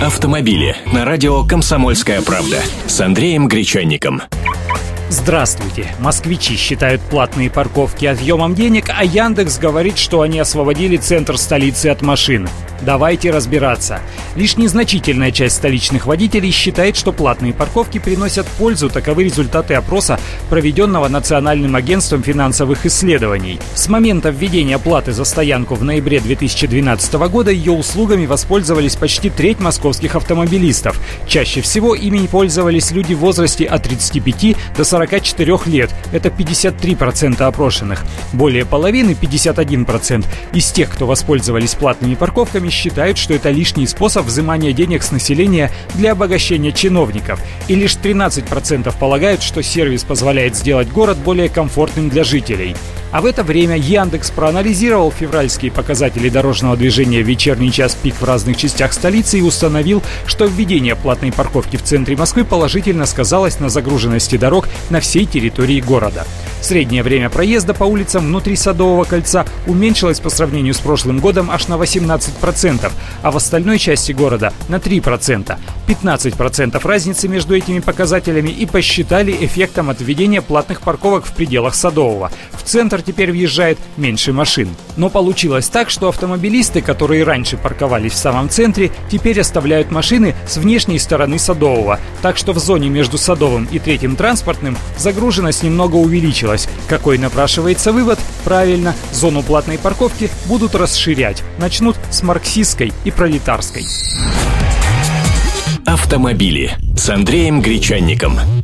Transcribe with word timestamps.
Автомобили 0.00 0.76
на 0.92 1.06
радио 1.06 1.42
«Комсомольская 1.42 2.20
правда» 2.20 2.60
с 2.86 3.00
Андреем 3.00 3.48
Гречанником. 3.48 4.20
Здравствуйте. 5.08 5.94
Москвичи 6.00 6.54
считают 6.56 7.00
платные 7.00 7.48
парковки 7.48 8.04
отъемом 8.04 8.54
денег, 8.54 8.90
а 8.94 9.02
Яндекс 9.02 9.58
говорит, 9.58 9.96
что 9.96 10.20
они 10.20 10.38
освободили 10.38 10.98
центр 10.98 11.38
столицы 11.38 11.86
от 11.86 12.02
машин. 12.02 12.46
Давайте 12.82 13.30
разбираться. 13.30 14.00
Лишь 14.34 14.56
незначительная 14.56 15.30
часть 15.30 15.56
столичных 15.56 16.06
водителей 16.06 16.50
считает, 16.50 16.96
что 16.96 17.12
платные 17.12 17.52
парковки 17.52 17.98
приносят 17.98 18.46
пользу. 18.46 18.90
Таковы 18.90 19.24
результаты 19.24 19.74
опроса, 19.74 20.20
проведенного 20.50 21.08
Национальным 21.08 21.74
агентством 21.74 22.22
финансовых 22.22 22.84
исследований. 22.86 23.58
С 23.74 23.88
момента 23.88 24.30
введения 24.30 24.78
платы 24.78 25.12
за 25.12 25.24
стоянку 25.24 25.74
в 25.74 25.84
ноябре 25.84 26.20
2012 26.20 27.14
года 27.14 27.50
ее 27.50 27.72
услугами 27.72 28.26
воспользовались 28.26 28.96
почти 28.96 29.30
треть 29.30 29.60
московских 29.60 30.14
автомобилистов. 30.16 31.00
Чаще 31.26 31.60
всего 31.60 31.94
ими 31.94 32.26
пользовались 32.26 32.90
люди 32.90 33.14
в 33.14 33.18
возрасте 33.18 33.64
от 33.64 33.84
35 33.84 34.56
до 34.76 34.84
44 34.84 35.58
лет. 35.66 35.90
Это 36.12 36.28
53% 36.28 37.42
опрошенных. 37.42 38.04
Более 38.32 38.64
половины, 38.64 39.16
51%, 39.20 40.24
из 40.52 40.70
тех, 40.70 40.90
кто 40.90 41.06
воспользовались 41.06 41.74
платными 41.74 42.14
парковками, 42.14 42.65
экспертами 42.66 42.70
считают, 42.70 43.18
что 43.18 43.34
это 43.34 43.50
лишний 43.50 43.86
способ 43.86 44.26
взимания 44.26 44.72
денег 44.72 45.02
с 45.02 45.10
населения 45.10 45.70
для 45.94 46.12
обогащения 46.12 46.72
чиновников. 46.72 47.40
И 47.68 47.74
лишь 47.74 47.96
13% 47.96 48.92
полагают, 48.98 49.42
что 49.42 49.62
сервис 49.62 50.04
позволяет 50.04 50.56
сделать 50.56 50.88
город 50.88 51.18
более 51.18 51.48
комфортным 51.48 52.08
для 52.08 52.24
жителей. 52.24 52.76
А 53.12 53.20
в 53.20 53.26
это 53.26 53.44
время 53.44 53.76
Яндекс 53.76 54.30
проанализировал 54.30 55.12
февральские 55.12 55.70
показатели 55.70 56.28
дорожного 56.28 56.76
движения 56.76 57.22
в 57.22 57.26
вечерний 57.26 57.70
час 57.70 57.94
пик 57.94 58.16
в 58.16 58.24
разных 58.24 58.56
частях 58.56 58.92
столицы 58.92 59.38
и 59.38 59.42
установил, 59.42 60.02
что 60.26 60.46
введение 60.46 60.96
платной 60.96 61.32
парковки 61.32 61.76
в 61.76 61.82
центре 61.82 62.16
Москвы 62.16 62.44
положительно 62.44 63.06
сказалось 63.06 63.60
на 63.60 63.68
загруженности 63.68 64.36
дорог 64.36 64.68
на 64.90 65.00
всей 65.00 65.24
территории 65.24 65.80
города. 65.80 66.26
Среднее 66.60 67.02
время 67.02 67.30
проезда 67.30 67.74
по 67.74 67.84
улицам 67.84 68.26
внутри 68.26 68.56
Садового 68.56 69.04
кольца 69.04 69.46
уменьшилось 69.66 70.20
по 70.20 70.30
сравнению 70.30 70.74
с 70.74 70.78
прошлым 70.78 71.20
годом 71.20 71.50
аж 71.50 71.68
на 71.68 71.74
18%, 71.74 72.90
а 73.22 73.30
в 73.30 73.36
остальной 73.36 73.78
части 73.78 74.12
города 74.12 74.52
на 74.68 74.76
3%. 74.76 75.56
15% 75.86 76.86
разницы 76.88 77.28
между 77.28 77.54
этими 77.54 77.78
показателями 77.78 78.48
и 78.48 78.66
посчитали 78.66 79.36
эффектом 79.40 79.90
от 79.90 80.00
введения 80.00 80.42
платных 80.42 80.80
парковок 80.80 81.24
в 81.24 81.32
пределах 81.32 81.74
Садового. 81.76 82.32
В 82.52 82.62
центр 82.62 82.95
теперь 83.02 83.32
въезжает 83.32 83.78
меньше 83.96 84.32
машин. 84.32 84.68
Но 84.96 85.10
получилось 85.10 85.68
так, 85.68 85.90
что 85.90 86.08
автомобилисты, 86.08 86.80
которые 86.80 87.24
раньше 87.24 87.56
парковались 87.56 88.12
в 88.12 88.16
самом 88.16 88.48
центре, 88.48 88.90
теперь 89.10 89.40
оставляют 89.40 89.90
машины 89.90 90.34
с 90.46 90.56
внешней 90.56 90.98
стороны 90.98 91.38
Садового. 91.38 92.00
Так 92.22 92.36
что 92.36 92.52
в 92.52 92.58
зоне 92.58 92.88
между 92.88 93.18
Садовым 93.18 93.68
и 93.70 93.78
Третьим 93.78 94.16
транспортным 94.16 94.76
загруженность 94.98 95.62
немного 95.62 95.96
увеличилась. 95.96 96.68
Какой 96.88 97.18
напрашивается 97.18 97.92
вывод? 97.92 98.18
Правильно, 98.44 98.94
зону 99.12 99.42
платной 99.42 99.78
парковки 99.78 100.30
будут 100.46 100.74
расширять. 100.74 101.42
Начнут 101.58 101.96
с 102.10 102.22
марксистской 102.22 102.92
и 103.04 103.10
пролетарской. 103.10 103.84
Автомобили 105.86 106.76
с 106.96 107.08
Андреем 107.10 107.60
Гречанником. 107.60 108.56